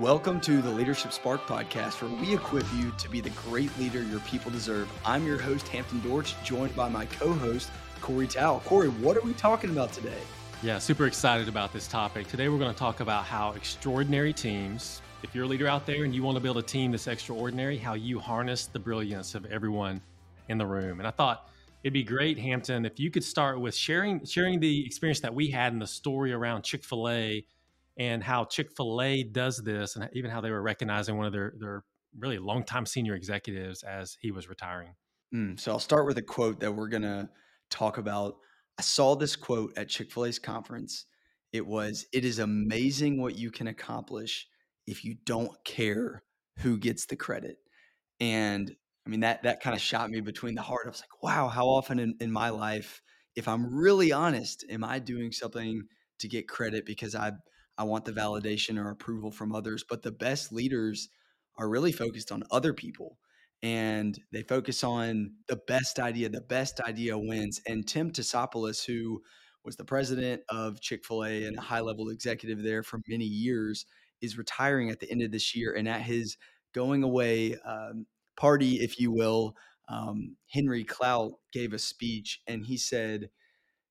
[0.00, 4.02] Welcome to the Leadership Spark podcast, where we equip you to be the great leader
[4.02, 4.90] your people deserve.
[5.04, 7.68] I'm your host, Hampton Dortch, joined by my co host,
[8.00, 8.60] Corey Tao.
[8.60, 10.16] Corey, what are we talking about today?
[10.62, 12.28] Yeah, super excited about this topic.
[12.28, 16.04] Today, we're going to talk about how extraordinary teams, if you're a leader out there
[16.04, 19.44] and you want to build a team that's extraordinary, how you harness the brilliance of
[19.52, 20.00] everyone
[20.48, 21.00] in the room.
[21.00, 21.50] And I thought
[21.84, 25.48] it'd be great, Hampton, if you could start with sharing sharing the experience that we
[25.48, 27.44] had and the story around Chick Fil A
[28.00, 31.32] and how Chick Fil A does this, and even how they were recognizing one of
[31.32, 31.84] their their
[32.18, 34.94] really longtime senior executives as he was retiring.
[35.34, 37.28] Mm, so I'll start with a quote that we're gonna
[37.70, 38.38] talk about.
[38.78, 41.04] I saw this quote at Chick Fil A's conference.
[41.52, 44.48] It was, "It is amazing what you can accomplish
[44.86, 46.24] if you don't care
[46.60, 47.58] who gets the credit."
[48.18, 48.74] And
[49.06, 50.86] I mean that that kind of shot me between the heart.
[50.86, 53.02] I was like, "Wow, how often in, in my life,
[53.36, 55.82] if I'm really honest, am I doing something
[56.20, 57.32] to get credit because I
[57.80, 59.82] I want the validation or approval from others.
[59.88, 61.08] But the best leaders
[61.56, 63.16] are really focused on other people
[63.62, 66.28] and they focus on the best idea.
[66.28, 67.58] The best idea wins.
[67.66, 69.22] And Tim Tassopoulos, who
[69.64, 73.24] was the president of Chick fil A and a high level executive there for many
[73.24, 73.86] years,
[74.20, 75.72] is retiring at the end of this year.
[75.72, 76.36] And at his
[76.74, 78.04] going away um,
[78.36, 79.56] party, if you will,
[79.88, 83.30] um, Henry Clout gave a speech and he said,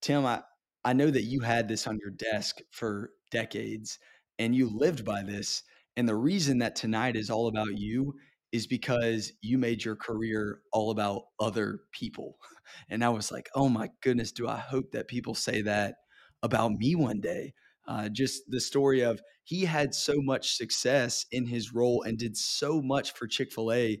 [0.00, 0.42] Tim, I,
[0.84, 3.98] I know that you had this on your desk for decades
[4.38, 5.62] and you lived by this.
[5.96, 8.14] And the reason that tonight is all about you
[8.52, 12.36] is because you made your career all about other people.
[12.88, 15.96] And I was like, oh my goodness, do I hope that people say that
[16.42, 17.52] about me one day?
[17.86, 22.36] Uh, just the story of he had so much success in his role and did
[22.36, 24.00] so much for Chick fil A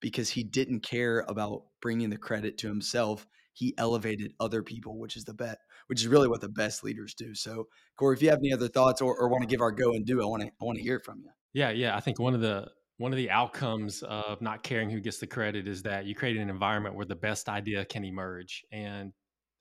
[0.00, 3.26] because he didn't care about bringing the credit to himself.
[3.60, 5.58] He elevated other people, which is the bet
[5.88, 7.34] which is really what the best leaders do.
[7.34, 9.92] So, Corey, if you have any other thoughts or, or want to give our go
[9.92, 11.30] and do, I want to I want to hear from you.
[11.52, 11.94] Yeah, yeah.
[11.94, 15.26] I think one of the one of the outcomes of not caring who gets the
[15.26, 18.62] credit is that you create an environment where the best idea can emerge.
[18.72, 19.12] And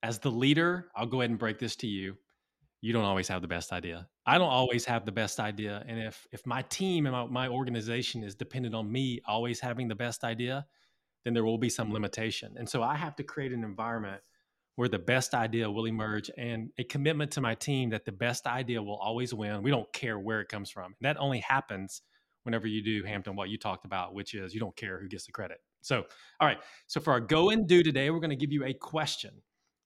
[0.02, 2.16] as the leader, I'll go ahead and break this to you.
[2.80, 4.08] You don't always have the best idea.
[4.26, 5.84] I don't always have the best idea.
[5.88, 9.88] And if if my team and my, my organization is dependent on me always having
[9.88, 10.66] the best idea,
[11.24, 12.56] then there will be some limitation.
[12.58, 14.22] And so I have to create an environment
[14.76, 18.48] where the best idea will emerge and a commitment to my team that the best
[18.48, 19.62] idea will always win.
[19.62, 20.86] We don't care where it comes from.
[20.86, 22.02] And that only happens
[22.44, 25.26] whenever you do Hampton what you talked about, which is you don't care who gets
[25.26, 25.58] the credit.
[25.82, 26.06] So,
[26.40, 26.60] all right.
[26.88, 29.32] So for our go and do today, we're going to give you a question.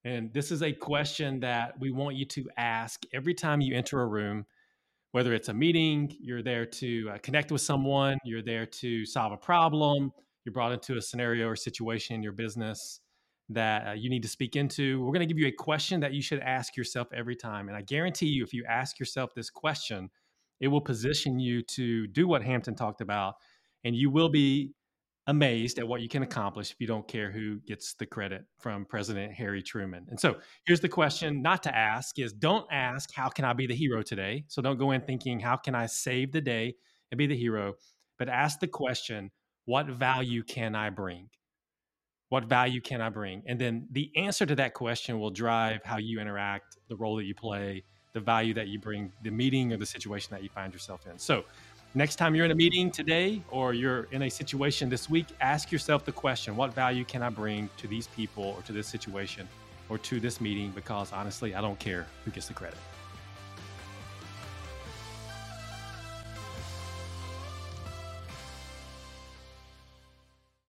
[0.06, 4.02] And this is a question that we want you to ask every time you enter
[4.02, 4.46] a room,
[5.12, 9.32] whether it's a meeting, you're there to uh, connect with someone, you're there to solve
[9.32, 10.12] a problem,
[10.46, 13.00] you're brought into a scenario or situation in your business
[13.50, 15.02] that uh, you need to speak into.
[15.02, 17.68] We're going to give you a question that you should ask yourself every time.
[17.68, 20.10] And I guarantee you, if you ask yourself this question,
[20.60, 23.36] it will position you to do what Hampton talked about.
[23.84, 24.74] And you will be
[25.28, 28.86] amazed at what you can accomplish if you don't care who gets the credit from
[28.86, 30.06] President Harry Truman.
[30.10, 33.68] And so here's the question not to ask is don't ask, how can I be
[33.68, 34.44] the hero today?
[34.48, 36.76] So don't go in thinking, how can I save the day
[37.12, 37.74] and be the hero?
[38.20, 39.32] But ask the question,
[39.66, 41.30] what value can I bring?
[42.34, 43.44] what value can I bring?
[43.46, 47.26] And then the answer to that question will drive how you interact, the role that
[47.26, 50.74] you play, the value that you bring, the meeting or the situation that you find
[50.74, 51.20] yourself in.
[51.20, 51.44] So,
[51.94, 55.72] next time you're in a meeting today or you're in a situation this week, ask
[55.72, 59.48] yourself the question what value can I bring to these people or to this situation
[59.88, 60.72] or to this meeting?
[60.72, 62.80] Because honestly, I don't care who gets the credit.